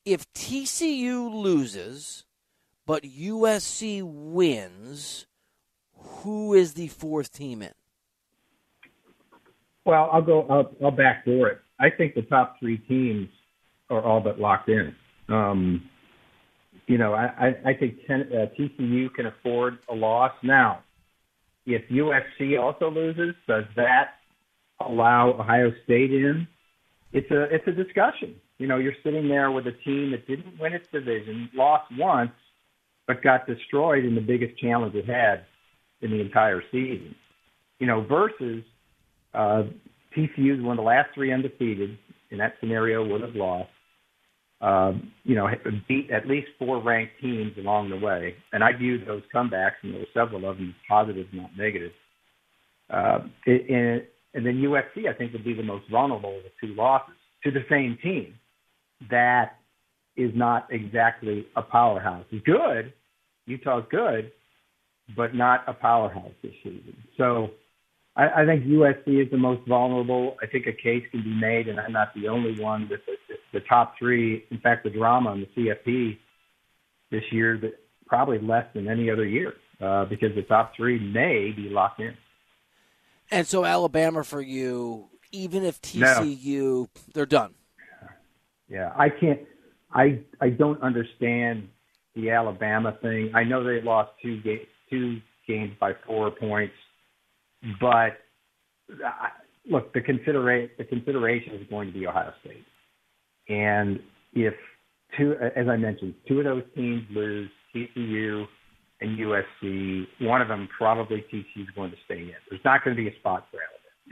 If 0.06 0.32
TCU 0.34 1.32
loses, 1.32 2.26
but 2.86 3.04
USC 3.04 4.02
wins, 4.04 5.26
who 5.96 6.54
is 6.54 6.74
the 6.74 6.88
fourth 6.88 7.32
team 7.32 7.62
in? 7.62 7.72
Well, 9.86 10.10
I'll 10.12 10.22
go. 10.22 10.46
I'll, 10.50 10.72
I'll 10.84 10.92
backdoor 10.92 11.50
it. 11.50 11.60
I 11.80 11.90
think 11.90 12.16
the 12.16 12.22
top 12.22 12.60
three 12.60 12.78
teams 12.78 13.28
are 13.90 14.02
all 14.02 14.22
but 14.22 14.40
locked 14.40 14.70
in. 14.70 14.96
Um, 15.28 15.90
you 16.88 16.98
know, 16.98 17.14
I, 17.14 17.56
I 17.66 17.74
think 17.74 18.06
ten, 18.08 18.22
uh, 18.32 18.48
TCU 18.58 19.14
can 19.14 19.26
afford 19.26 19.80
a 19.90 19.94
loss. 19.94 20.32
Now, 20.42 20.84
if 21.66 21.88
USC 21.90 22.62
also 22.62 22.90
loses, 22.90 23.36
does 23.48 23.66
that 23.76 24.16
allow 24.80 25.32
Ohio 25.32 25.72
State 25.84 26.14
in? 26.14 26.48
It's 27.12 27.30
a 27.32 27.44
it's 27.44 27.68
a 27.68 27.72
discussion. 27.72 28.36
You 28.58 28.68
know, 28.68 28.78
you're 28.78 28.96
sitting 29.04 29.28
there 29.28 29.52
with 29.52 29.68
a 29.68 29.72
team 29.72 30.12
that 30.12 30.28
didn't 30.28 30.60
win 30.60 30.74
its 30.74 30.88
division, 30.90 31.50
lost 31.54 31.92
once, 31.98 32.32
but 33.08 33.22
got 33.24 33.48
destroyed 33.48 34.06
in 34.06 34.16
the 34.16 34.22
biggest 34.22 34.58
challenge 34.60 34.96
it 34.96 35.06
had 35.06 35.46
in 36.02 36.12
the 36.12 36.20
entire 36.20 36.62
season. 36.72 37.16
You 37.80 37.88
know, 37.88 38.02
versus 38.02 38.64
uh, 39.34 39.64
is 40.16 40.62
one 40.62 40.78
of 40.78 40.78
the 40.78 40.88
last 40.88 41.10
three 41.14 41.34
undefeated. 41.34 41.98
In 42.32 42.38
that 42.40 42.56
scenario, 42.60 43.06
would 43.06 43.22
have 43.22 43.36
lost. 43.36 43.70
Uh, 44.62 44.94
you 45.24 45.36
know, 45.36 45.48
beat 45.88 46.10
at 46.10 46.26
least 46.26 46.48
four 46.58 46.82
ranked 46.82 47.14
teams 47.22 47.52
along 47.58 47.90
the 47.90 47.98
way, 47.98 48.36
and 48.54 48.64
I 48.64 48.72
viewed 48.72 49.06
those 49.06 49.22
comebacks, 49.34 49.74
and 49.82 49.94
there 49.94 50.00
were 50.00 50.06
several 50.14 50.50
of 50.50 50.58
them 50.58 50.74
positive, 50.88 51.28
not 51.34 51.50
negative. 51.58 51.92
Uh, 52.90 53.20
and, 53.46 54.04
and 54.34 54.46
then 54.46 54.62
USC, 54.62 55.10
I 55.10 55.14
think, 55.14 55.34
would 55.34 55.44
be 55.44 55.54
the 55.54 55.64
most 55.64 55.90
vulnerable 55.92 56.38
of 56.38 56.44
the 56.44 56.52
two 56.66 56.74
losses 56.76 57.16
to 57.44 57.52
the 57.52 57.66
same 57.70 57.98
team 58.02 58.36
that 59.10 59.58
is 60.16 60.32
not 60.36 60.68
exactly 60.72 61.48
a 61.56 61.62
powerhouse. 61.62 62.26
It's 62.32 62.46
good. 62.46 62.94
Utah's 63.46 63.84
good, 63.90 64.32
but 65.16 65.36
not 65.36 65.64
a 65.68 65.74
powerhouse 65.74 66.32
this 66.42 66.54
season. 66.64 66.96
So 67.18 67.52
I, 68.16 68.42
I 68.42 68.46
think 68.46 68.66
USC 68.66 69.24
is 69.24 69.32
the 69.32 69.38
most 69.38 69.68
vulnerable. 69.68 70.36
I 70.42 70.48
think 70.48 70.68
a 70.68 70.74
case 70.74 71.04
can 71.12 71.24
be 71.24 71.34
made, 71.34 71.68
and 71.68 71.80
I'm 71.80 71.92
not 71.92 72.14
the 72.14 72.28
only 72.28 72.60
one, 72.62 72.88
that 72.90 73.00
the, 73.06 73.14
the, 73.28 73.60
the 73.60 73.66
top 73.68 73.96
three. 73.98 74.46
In 74.52 74.60
fact, 74.60 74.84
the 74.84 74.90
drama 74.90 75.32
on 75.32 75.42
the 75.42 75.48
CFP 75.62 76.18
this 77.12 77.24
year, 77.32 77.58
that 77.62 77.74
probably 78.06 78.40
less 78.40 78.66
than 78.74 78.88
any 78.88 79.10
other 79.10 79.26
year, 79.26 79.54
uh, 79.82 80.06
because 80.06 80.36
the 80.36 80.44
top 80.44 80.74
three 80.76 81.00
may 81.00 81.52
be 81.52 81.70
locked 81.70 82.00
in. 82.00 82.16
And 83.32 83.48
so 83.48 83.66
Alabama 83.66 84.24
for 84.24 84.42
you, 84.42 85.10
even 85.32 85.64
if 85.64 85.82
TCU, 85.82 86.46
no. 86.62 86.88
they're 87.14 87.26
done. 87.26 87.56
Yeah, 88.70 88.92
I 88.96 89.10
can't. 89.10 89.40
I 89.94 90.20
I 90.42 90.50
don't 90.50 90.82
understand 90.82 91.68
the 92.16 92.32
Alabama 92.32 92.98
thing. 93.02 93.32
I 93.34 93.44
know 93.44 93.64
they 93.64 93.82
lost 93.82 94.12
two 94.22 94.42
ga- 94.42 94.68
two 94.90 95.20
games 95.48 95.74
by 95.80 95.94
four 96.06 96.32
points, 96.32 96.74
but 97.80 98.18
uh, 98.92 99.30
look, 99.70 99.94
the 99.94 100.02
consideration 100.02 100.72
the 100.78 100.86
consideration 100.86 101.56
is 101.56 101.68
going 101.70 101.92
to 101.92 101.94
be 101.98 102.08
Ohio 102.08 102.34
State, 102.44 102.66
and 103.50 104.00
if 104.34 104.54
two, 105.18 105.36
as 105.56 105.68
I 105.68 105.78
mentioned, 105.78 106.16
two 106.28 106.40
of 106.40 106.46
those 106.46 106.64
teams 106.76 107.04
lose, 107.12 107.50
TCU 107.76 108.46
and 109.02 109.18
USC, 109.18 110.08
one 110.22 110.42
of 110.42 110.48
them 110.48 110.68
probably 110.76 111.26
TCU 111.32 111.62
is 111.62 111.68
going 111.76 111.92
to 111.92 111.98
stay 112.06 112.20
in. 112.20 112.34
There's 112.50 112.64
not 112.64 112.84
going 112.84 112.96
to 112.96 113.02
be 113.02 113.10
a 113.10 113.20
spot 113.20 113.48
for 113.52 113.60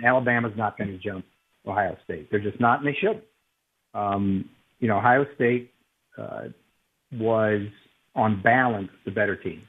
Alabama. 0.04 0.08
Alabama's 0.08 0.58
not 0.58 0.78
going 0.78 0.90
to 0.90 0.98
jump 0.98 1.26
Ohio 1.66 1.98
State. 2.04 2.30
They're 2.30 2.40
just 2.40 2.60
not, 2.60 2.80
and 2.80 2.88
they 2.88 2.98
shouldn't. 3.00 3.24
Um, 3.94 4.50
you 4.80 4.88
know, 4.88 4.98
Ohio 4.98 5.26
State 5.36 5.71
uh, 6.18 6.44
was 7.13 7.62
on 8.15 8.41
balance 8.41 8.89
the 9.06 9.12
better 9.12 9.36
team 9.36 9.62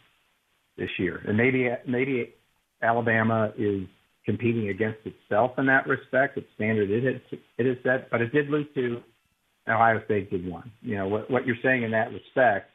this 0.76 0.90
year, 0.98 1.22
and 1.26 1.36
maybe 1.36 1.68
maybe 1.86 2.34
Alabama 2.82 3.52
is 3.56 3.86
competing 4.24 4.68
against 4.68 4.98
itself 5.04 5.52
in 5.58 5.66
that 5.66 5.86
respect. 5.86 6.36
Its 6.36 6.46
standard 6.54 6.90
it 6.90 7.04
is 7.04 7.20
it 7.58 7.66
is 7.66 7.76
set, 7.82 8.10
but 8.10 8.20
it 8.20 8.32
did 8.32 8.48
lose 8.48 8.66
to 8.74 9.02
Ohio 9.68 10.02
State 10.04 10.30
did 10.30 10.48
one. 10.48 10.70
You 10.80 10.98
know 10.98 11.08
what 11.08 11.30
what 11.30 11.46
you're 11.46 11.56
saying 11.62 11.82
in 11.82 11.90
that 11.92 12.12
respect. 12.12 12.70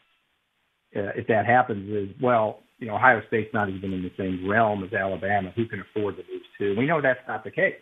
Uh, 0.95 1.11
if 1.15 1.27
that 1.27 1.45
happens, 1.45 1.89
is 1.89 2.15
well, 2.21 2.59
you 2.79 2.87
know 2.87 2.95
Ohio 2.95 3.21
State's 3.27 3.53
not 3.53 3.69
even 3.69 3.93
in 3.93 4.03
the 4.03 4.11
same 4.17 4.49
realm 4.49 4.83
as 4.83 4.93
Alabama. 4.93 5.51
Who 5.55 5.65
can 5.65 5.81
afford 5.81 6.15
to 6.15 6.23
lose 6.31 6.45
to? 6.59 6.79
We 6.79 6.85
know 6.85 7.01
that's 7.01 7.19
not 7.27 7.43
the 7.43 7.51
case. 7.51 7.75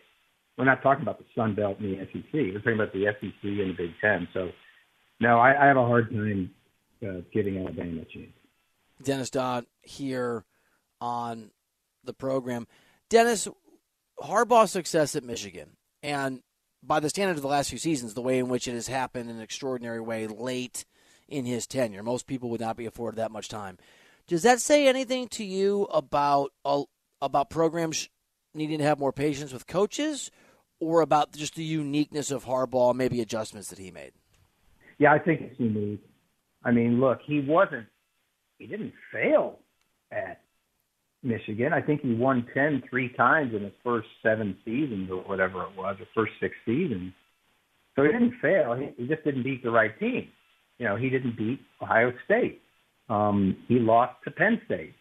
We're 0.58 0.66
not 0.66 0.82
talking 0.82 1.04
about 1.04 1.20
the 1.20 1.26
Sun 1.36 1.56
Belt 1.56 1.80
and 1.80 1.94
the 1.94 2.06
SEC. 2.06 2.34
We're 2.34 2.60
talking 2.60 2.76
about 2.76 2.94
the 2.94 3.06
SEC 3.20 3.44
and 3.44 3.72
the 3.72 3.76
Big 3.78 3.92
Ten. 4.00 4.28
So, 4.34 4.50
no, 5.20 5.40
I, 5.40 5.64
I 5.64 5.68
have 5.68 5.78
a 5.78 5.86
hard 5.86 6.10
time 6.12 6.52
uh, 7.06 7.22
giving 7.32 7.58
Alabama 7.58 8.02
a 8.02 8.06
chance. 8.06 8.32
Dennis 9.04 9.30
Dodd 9.30 9.66
here 9.82 10.46
on 11.02 11.52
the 12.04 12.14
program. 12.14 12.68
Dennis, 13.10 13.48
Harbaugh's 14.20 14.72
success 14.72 15.16
at 15.16 15.24
Michigan, 15.24 15.78
and 16.02 16.42
by 16.82 17.00
the 17.00 17.10
standard 17.10 17.36
of 17.36 17.42
the 17.42 17.48
last 17.48 17.70
few 17.70 17.80
seasons, 17.80 18.14
the 18.14 18.22
way 18.22 18.40
in 18.40 18.48
which 18.48 18.68
it 18.68 18.74
has 18.74 18.88
happened 18.88 19.30
in 19.30 19.38
an 19.38 19.42
extraordinary 19.42 20.00
way 20.00 20.28
late 20.28 20.86
in 21.28 21.46
his 21.46 21.68
tenure, 21.68 22.04
most 22.04 22.28
people 22.28 22.50
would 22.50 22.62
not 22.62 22.78
be 22.78 22.86
afforded 22.86 23.18
that 23.18 23.32
much 23.32 23.50
time. 23.50 23.78
Does 24.28 24.44
that 24.44 24.60
say 24.60 24.88
anything 24.88 25.28
to 25.30 25.44
you 25.44 25.84
about 25.86 26.52
about 27.22 27.50
programs 27.50 28.10
needing 28.54 28.78
to 28.80 28.84
have 28.84 29.00
more 29.00 29.12
patience 29.12 29.52
with 29.52 29.68
coaches, 29.68 30.32
or 30.80 31.02
about 31.02 31.34
just 31.34 31.56
the 31.56 31.64
uniqueness 31.64 32.32
of 32.32 32.46
Harbaugh, 32.46 32.96
maybe 32.96 33.22
adjustments 33.22 33.70
that 33.70 33.80
he 33.80 33.92
made? 33.92 34.14
Yeah, 34.98 35.14
I 35.14 35.20
think 35.20 35.42
it's 35.42 35.60
unique. 35.60 36.02
I 36.64 36.72
mean, 36.72 37.00
look, 37.00 37.20
he 37.26 37.42
wasn't, 37.42 37.88
he 38.58 38.68
didn't 38.68 38.94
fail 39.12 39.60
at 40.12 40.42
Michigan. 41.24 41.74
I 41.74 41.82
think 41.82 42.02
he 42.02 42.14
won 42.14 42.48
10 42.54 42.84
three 42.90 43.10
times 43.14 43.54
in 43.54 43.64
his 43.64 43.74
first 43.84 44.08
seven 44.24 44.56
seasons 44.64 45.10
or 45.12 45.18
whatever 45.24 45.64
it 45.64 45.78
was, 45.78 45.98
the 46.00 46.06
first 46.16 46.34
six 46.40 46.56
seasons. 46.66 47.14
So 47.96 48.04
he 48.04 48.10
didn't 48.10 48.36
fail. 48.42 48.76
He, 48.76 48.90
he 49.02 49.08
just 49.08 49.24
didn't 49.24 49.44
beat 49.44 49.64
the 49.64 49.72
right 49.72 49.98
team. 50.00 50.28
You 50.78 50.88
know, 50.88 50.96
he 50.96 51.10
didn't 51.10 51.38
beat 51.38 51.60
Ohio 51.82 52.12
State. 52.26 52.62
Um, 53.10 53.58
he 53.68 53.80
lost 53.80 54.16
to 54.26 54.32
Penn 54.32 54.62
State. 54.66 54.94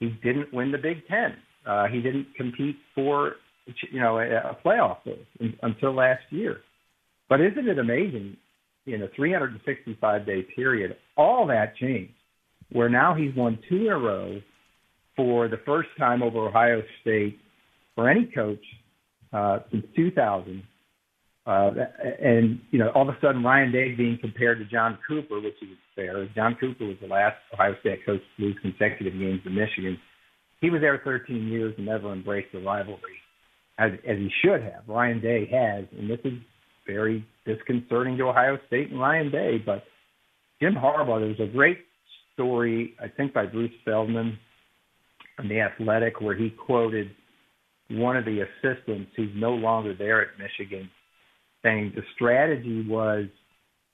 He 0.00 0.08
didn't 0.22 0.52
win 0.52 0.72
the 0.72 0.78
Big 0.78 1.06
Ten. 1.06 1.34
Uh, 1.66 1.86
he 1.86 2.00
didn't 2.00 2.26
compete 2.36 2.76
for, 2.94 3.34
you 3.90 4.00
know, 4.00 4.18
a, 4.18 4.26
a 4.26 4.58
playoff 4.64 4.98
until 5.62 5.94
last 5.94 6.22
year. 6.30 6.58
But 7.28 7.40
isn't 7.40 7.68
it 7.68 7.78
amazing? 7.78 8.36
In 8.86 9.02
a 9.02 9.08
365 9.14 10.26
day 10.26 10.42
period, 10.56 10.96
all 11.16 11.46
that 11.46 11.76
changed. 11.76 12.14
Where 12.72 12.88
now 12.88 13.14
he's 13.14 13.34
won 13.36 13.58
two 13.68 13.86
in 13.86 13.92
a 13.92 13.98
row 13.98 14.40
for 15.14 15.48
the 15.48 15.58
first 15.64 15.90
time 15.98 16.22
over 16.22 16.48
Ohio 16.48 16.82
State 17.00 17.38
for 17.94 18.08
any 18.08 18.24
coach 18.26 18.62
uh, 19.32 19.60
since 19.70 19.84
2000. 19.94 20.62
Uh, 21.44 21.70
and 22.20 22.60
you 22.70 22.78
know, 22.78 22.90
all 22.94 23.08
of 23.08 23.14
a 23.14 23.18
sudden, 23.20 23.42
Ryan 23.42 23.72
Day 23.72 23.94
being 23.94 24.18
compared 24.20 24.58
to 24.58 24.64
John 24.64 24.98
Cooper, 25.06 25.40
which 25.40 25.60
is 25.60 25.76
fair. 25.96 26.26
John 26.34 26.56
Cooper 26.58 26.84
was 26.84 26.96
the 27.00 27.08
last 27.08 27.36
Ohio 27.52 27.74
State 27.80 28.06
coach 28.06 28.20
to 28.36 28.44
lose 28.44 28.56
consecutive 28.62 29.18
games 29.18 29.40
to 29.44 29.50
Michigan. 29.50 29.98
He 30.60 30.70
was 30.70 30.80
there 30.80 31.00
13 31.04 31.48
years 31.48 31.74
and 31.76 31.86
never 31.86 32.12
embraced 32.12 32.52
the 32.52 32.60
rivalry 32.60 33.18
as, 33.78 33.92
as 34.08 34.18
he 34.18 34.30
should 34.44 34.62
have. 34.62 34.84
Ryan 34.86 35.20
Day 35.20 35.48
has, 35.50 35.84
and 35.98 36.08
this 36.08 36.20
is 36.24 36.34
very 36.86 37.26
disconcerting 37.46 38.16
to 38.18 38.28
Ohio 38.28 38.58
State 38.66 38.90
and 38.90 39.00
Ryan 39.00 39.30
Day. 39.30 39.58
But 39.64 39.84
Jim 40.60 40.74
Harbaugh, 40.74 41.20
there 41.20 41.28
was 41.28 41.40
a 41.40 41.52
great 41.52 41.78
story, 42.34 42.94
I 43.00 43.08
think, 43.08 43.32
by 43.32 43.46
Bruce 43.46 43.72
Feldman 43.84 44.38
on 45.38 45.48
The 45.48 45.60
Athletic, 45.60 46.20
where 46.20 46.36
he 46.36 46.50
quoted 46.50 47.10
one 47.90 48.16
of 48.16 48.24
the 48.24 48.40
assistants 48.40 49.10
who's 49.16 49.30
no 49.34 49.52
longer 49.52 49.94
there 49.94 50.22
at 50.22 50.28
Michigan, 50.38 50.88
saying 51.62 51.92
the 51.94 52.02
strategy 52.14 52.86
was 52.88 53.26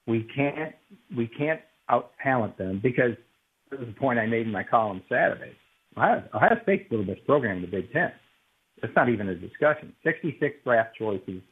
we 0.07 0.26
can't 0.35 0.75
we 1.16 1.26
can't 1.26 1.61
out 1.88 2.12
talent 2.23 2.57
them 2.59 2.80
because 2.83 3.12
this 3.71 3.80
is 3.80 3.87
the 3.87 4.00
point 4.00 4.18
I 4.18 4.26
made 4.26 4.47
in 4.47 4.52
my 4.52 4.62
column 4.62 5.02
Saturday. 5.09 5.52
Ohio, 5.97 6.23
Ohio 6.35 6.57
State's 6.62 6.88
the 6.90 6.99
best 6.99 7.25
program 7.26 7.57
in 7.57 7.62
the 7.62 7.68
Big 7.68 7.92
Ten. 7.92 8.12
It's 8.83 8.95
not 8.95 9.09
even 9.09 9.28
a 9.28 9.35
discussion. 9.35 9.92
66 10.04 10.57
draft 10.64 10.97
choices 10.97 11.42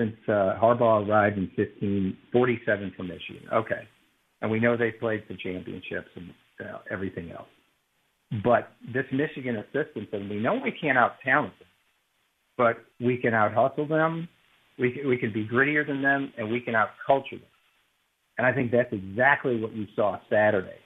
since 0.00 0.16
uh, 0.28 0.56
Harbaugh 0.60 1.06
arrived 1.06 1.36
in 1.36 1.50
15, 1.56 2.16
47 2.32 2.92
from 2.96 3.08
Michigan. 3.08 3.42
Okay. 3.52 3.86
And 4.40 4.50
we 4.50 4.58
know 4.58 4.76
they 4.76 4.92
played 4.92 5.24
for 5.28 5.34
championships 5.34 6.08
and 6.16 6.30
uh, 6.60 6.78
everything 6.90 7.30
else. 7.30 7.48
But 8.42 8.72
this 8.94 9.04
Michigan 9.12 9.56
assistant 9.56 10.08
said, 10.10 10.30
we 10.30 10.38
know 10.38 10.54
we 10.54 10.72
can't 10.72 10.96
out 10.96 11.16
talent 11.22 11.52
them, 11.58 11.68
but 12.56 12.76
we 13.04 13.18
can 13.18 13.34
out 13.34 13.52
hustle 13.52 13.86
them, 13.86 14.28
we 14.78 14.92
can, 14.92 15.06
we 15.06 15.18
can 15.18 15.32
be 15.32 15.46
grittier 15.46 15.86
than 15.86 16.00
them, 16.00 16.32
and 16.38 16.50
we 16.50 16.60
can 16.60 16.74
out 16.74 16.90
culture 17.06 17.36
them. 17.36 17.44
And 18.38 18.46
I 18.46 18.52
think 18.54 18.70
that's 18.70 18.92
exactly 18.92 19.60
what 19.60 19.74
you 19.74 19.86
saw 19.94 20.18
Saturday. 20.30 20.78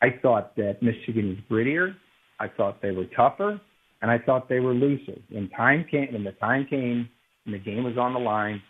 I 0.00 0.18
thought 0.22 0.56
that 0.56 0.82
Michigan 0.82 1.28
was 1.28 1.38
grittier. 1.50 1.94
I 2.38 2.48
thought 2.48 2.80
they 2.80 2.92
were 2.92 3.04
tougher, 3.14 3.60
and 4.00 4.10
I 4.10 4.16
thought 4.18 4.48
they 4.48 4.60
were 4.60 4.72
looser. 4.72 5.18
When 5.30 5.50
time 5.50 5.84
came, 5.90 6.12
when 6.12 6.24
the 6.24 6.32
time 6.32 6.66
came, 6.70 7.10
and 7.46 7.54
the 7.54 7.58
game 7.58 7.84
was 7.84 7.98
on 7.98 8.12
the 8.12 8.20
line, 8.20 8.62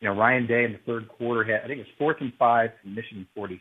you 0.00 0.08
know, 0.08 0.14
Ryan 0.14 0.46
Day 0.46 0.64
in 0.64 0.72
the 0.72 0.80
third 0.86 1.08
quarter 1.08 1.44
had, 1.44 1.64
I 1.64 1.68
think 1.68 1.78
it 1.78 1.86
was 1.86 1.94
fourth 1.98 2.16
and 2.20 2.32
five 2.38 2.70
from 2.80 2.94
Michigan 2.94 3.26
43. 3.34 3.60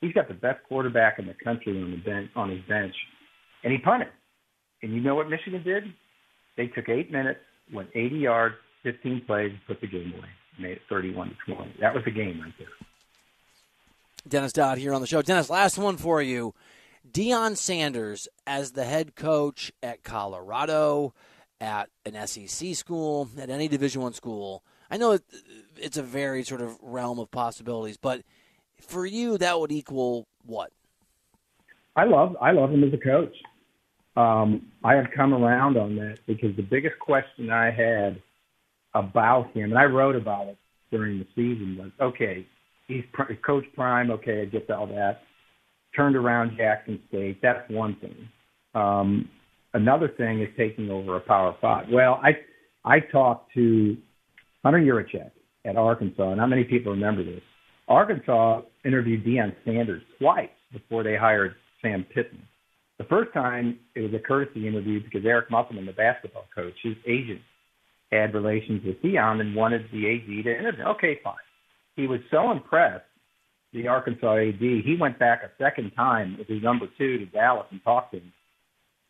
He's 0.00 0.12
got 0.12 0.28
the 0.28 0.34
best 0.34 0.62
quarterback 0.68 1.18
in 1.18 1.26
the 1.26 1.34
country 1.34 1.80
on 1.80 1.90
the 1.90 1.96
bench, 1.96 2.30
on 2.36 2.50
his 2.50 2.60
bench, 2.68 2.94
and 3.64 3.72
he 3.72 3.78
punted. 3.78 4.08
And 4.82 4.92
you 4.94 5.00
know 5.00 5.14
what 5.14 5.28
Michigan 5.28 5.62
did? 5.62 5.84
They 6.56 6.68
took 6.68 6.88
eight 6.88 7.10
minutes, 7.10 7.40
went 7.72 7.88
80 7.94 8.16
yards, 8.16 8.54
15 8.82 9.22
plays, 9.26 9.50
and 9.50 9.60
put 9.66 9.80
the 9.80 9.86
game 9.86 10.12
away, 10.16 10.28
made 10.58 10.72
it 10.72 10.82
31 10.88 11.30
to 11.30 11.54
20. 11.54 11.74
That 11.80 11.94
was 11.94 12.04
the 12.04 12.10
game 12.10 12.40
right 12.40 12.52
there. 12.58 12.68
Dennis 14.28 14.52
Dodd 14.52 14.78
here 14.78 14.92
on 14.92 15.00
the 15.00 15.06
show. 15.06 15.22
Dennis, 15.22 15.50
last 15.50 15.78
one 15.78 15.96
for 15.96 16.20
you. 16.20 16.54
Deion 17.10 17.56
Sanders 17.56 18.28
as 18.46 18.72
the 18.72 18.84
head 18.84 19.14
coach 19.14 19.72
at 19.82 20.02
Colorado, 20.02 21.14
at 21.60 21.88
an 22.04 22.26
SEC 22.26 22.74
school, 22.74 23.28
at 23.38 23.50
any 23.50 23.68
Division 23.68 24.02
One 24.02 24.12
school. 24.12 24.62
I 24.90 24.96
know 24.96 25.18
it's 25.76 25.96
a 25.96 26.02
very 26.02 26.44
sort 26.44 26.60
of 26.60 26.76
realm 26.82 27.18
of 27.18 27.30
possibilities, 27.30 27.96
but 27.96 28.22
for 28.80 29.06
you, 29.06 29.38
that 29.38 29.58
would 29.58 29.72
equal 29.72 30.26
what? 30.44 30.70
I 31.96 32.04
love 32.04 32.36
I 32.40 32.52
love 32.52 32.70
him 32.70 32.84
as 32.84 32.92
a 32.92 32.98
coach. 32.98 33.34
Um, 34.16 34.72
I 34.84 34.94
have 34.94 35.06
come 35.14 35.34
around 35.34 35.76
on 35.76 35.96
that 35.96 36.18
because 36.26 36.54
the 36.56 36.62
biggest 36.62 36.98
question 36.98 37.50
I 37.50 37.70
had 37.70 38.22
about 38.94 39.52
him, 39.52 39.70
and 39.70 39.78
I 39.78 39.84
wrote 39.84 40.16
about 40.16 40.46
it 40.48 40.58
during 40.90 41.18
the 41.18 41.26
season, 41.34 41.76
was 41.78 41.90
okay, 42.00 42.46
he's 42.86 43.04
pr- 43.12 43.34
Coach 43.44 43.64
Prime. 43.74 44.10
Okay, 44.10 44.42
I 44.42 44.44
get 44.44 44.70
all 44.70 44.86
that. 44.88 45.22
Turned 45.94 46.16
around 46.16 46.56
Jackson 46.56 47.00
State. 47.08 47.40
That's 47.42 47.68
one 47.70 47.96
thing. 47.96 48.28
Um, 48.74 49.28
another 49.76 50.08
thing 50.08 50.40
is 50.40 50.48
taking 50.56 50.90
over 50.90 51.16
a 51.16 51.20
Power 51.20 51.54
Five. 51.60 51.86
Well, 51.90 52.20
I 52.22 52.30
I 52.84 53.00
talked 53.00 53.52
to 53.54 53.96
Hunter 54.64 54.80
Yurachek 54.80 55.30
at 55.64 55.76
Arkansas, 55.76 56.32
and 56.32 56.50
many 56.50 56.64
people 56.64 56.92
remember 56.92 57.22
this? 57.22 57.42
Arkansas 57.88 58.62
interviewed 58.84 59.24
Deion 59.24 59.54
Sanders 59.64 60.02
twice 60.18 60.48
before 60.72 61.04
they 61.04 61.16
hired 61.16 61.54
Sam 61.82 62.04
Pittman. 62.14 62.42
The 62.98 63.04
first 63.04 63.32
time 63.32 63.78
it 63.94 64.00
was 64.00 64.14
a 64.14 64.18
courtesy 64.18 64.66
interview 64.66 65.02
because 65.02 65.24
Eric 65.24 65.50
Musselman, 65.50 65.86
the 65.86 65.92
basketball 65.92 66.46
coach, 66.54 66.74
his 66.82 66.96
agent, 67.06 67.40
had 68.10 68.34
relations 68.34 68.82
with 68.84 69.02
Deion 69.02 69.40
and 69.40 69.54
wanted 69.54 69.86
the 69.92 70.14
AD 70.14 70.44
to 70.44 70.58
interview. 70.58 70.84
Okay, 70.84 71.20
fine. 71.22 71.34
He 71.96 72.06
was 72.06 72.20
so 72.30 72.50
impressed, 72.50 73.04
the 73.72 73.88
Arkansas 73.88 74.36
AD, 74.36 74.60
he 74.60 74.96
went 74.98 75.18
back 75.18 75.42
a 75.42 75.50
second 75.62 75.90
time 75.92 76.36
with 76.38 76.48
his 76.48 76.62
number 76.62 76.86
two 76.96 77.18
to 77.18 77.26
Dallas 77.26 77.66
and 77.70 77.82
talked 77.82 78.12
to 78.12 78.18
him. 78.18 78.32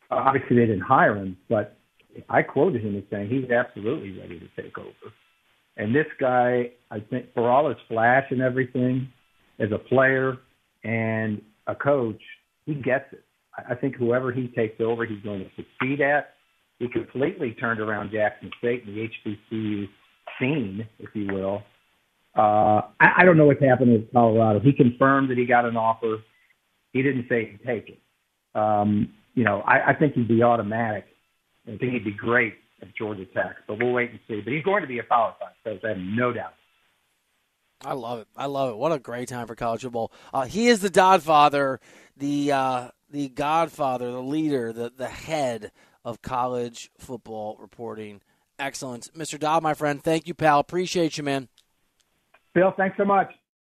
Uh, 0.09 0.15
obviously, 0.15 0.55
they 0.55 0.65
didn't 0.65 0.81
hire 0.81 1.15
him, 1.15 1.37
but 1.49 1.77
I 2.29 2.41
quoted 2.41 2.83
him 2.83 2.95
as 2.97 3.03
saying 3.11 3.29
he's 3.29 3.51
absolutely 3.51 4.19
ready 4.19 4.39
to 4.39 4.61
take 4.61 4.77
over. 4.77 5.13
And 5.77 5.93
this 5.93 6.07
guy, 6.19 6.71
I 6.89 6.99
think, 6.99 7.33
for 7.33 7.49
all 7.49 7.67
his 7.69 7.77
flash 7.87 8.25
and 8.31 8.41
everything, 8.41 9.09
as 9.59 9.69
a 9.71 9.77
player 9.77 10.37
and 10.83 11.41
a 11.67 11.75
coach, 11.75 12.21
he 12.65 12.75
gets 12.75 13.05
it. 13.11 13.23
I 13.69 13.75
think 13.75 13.95
whoever 13.95 14.31
he 14.31 14.47
takes 14.49 14.79
over, 14.79 15.05
he's 15.05 15.21
going 15.23 15.39
to 15.39 15.49
succeed 15.55 16.01
at. 16.01 16.33
He 16.79 16.87
completely 16.87 17.53
turned 17.53 17.79
around 17.79 18.11
Jackson 18.11 18.51
State 18.59 18.85
and 18.85 18.95
the 18.95 19.09
HBCU 19.25 19.87
scene, 20.39 20.87
if 20.99 21.09
you 21.13 21.33
will. 21.33 21.63
Uh, 22.37 22.81
I, 22.99 23.13
I 23.19 23.25
don't 23.25 23.35
know 23.35 23.47
what's 23.47 23.63
happened 23.63 23.93
with 23.93 24.13
Colorado. 24.13 24.59
He 24.59 24.73
confirmed 24.73 25.31
that 25.31 25.37
he 25.37 25.45
got 25.45 25.65
an 25.65 25.75
offer. 25.75 26.17
He 26.93 27.01
didn't 27.01 27.25
say 27.29 27.51
he'd 27.51 27.65
take 27.65 27.89
it. 27.89 27.99
Um, 28.53 29.13
you 29.37 29.43
know, 29.43 29.61
I, 29.67 29.91
I 29.91 29.93
think 29.93 30.15
he'd 30.15 30.27
be 30.27 30.41
automatic. 30.41 31.05
I 31.67 31.77
think 31.77 31.93
he'd 31.93 32.03
be 32.03 32.11
great 32.11 32.55
of 32.81 32.87
Georgia 32.95 33.25
Tech. 33.35 33.57
But 33.67 33.77
we'll 33.77 33.93
wait 33.93 34.09
and 34.09 34.19
see. 34.27 34.41
But 34.41 34.51
he's 34.51 34.63
going 34.63 34.81
to 34.81 34.87
be 34.87 34.97
a 34.97 35.03
Power 35.03 35.35
Five 35.39 35.53
coach, 35.63 35.85
I 35.85 35.89
have 35.89 35.97
no 35.99 36.33
doubt. 36.33 36.53
I 37.85 37.93
love 37.93 38.21
it. 38.21 38.27
I 38.35 38.47
love 38.47 38.71
it. 38.71 38.77
What 38.77 38.91
a 38.91 38.97
great 38.97 39.27
time 39.29 39.45
for 39.45 39.53
college 39.53 39.83
football. 39.83 40.11
Uh, 40.33 40.45
he 40.45 40.69
is 40.69 40.79
the 40.79 40.89
Godfather, 40.89 41.79
the 42.17 42.51
uh, 42.51 42.87
the 43.11 43.29
Godfather, 43.29 44.11
the 44.11 44.23
leader, 44.23 44.73
the 44.73 44.89
the 44.89 45.07
head 45.07 45.71
of 46.03 46.23
college 46.23 46.89
football 46.97 47.57
reporting 47.59 48.21
excellence. 48.57 49.11
Mr. 49.15 49.39
Dodd, 49.39 49.61
my 49.61 49.75
friend, 49.75 50.03
thank 50.03 50.27
you, 50.27 50.33
pal. 50.33 50.59
Appreciate 50.59 51.15
you, 51.15 51.23
man. 51.23 51.47
Bill, 52.55 52.73
thanks 52.75 52.97
so 52.97 53.05
much. 53.05 53.31